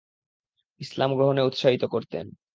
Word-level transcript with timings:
ইসলাম 0.81 1.09
গ্রহণে 1.15 1.41
উৎসাহিত 1.43 1.83
করতেন। 1.85 2.25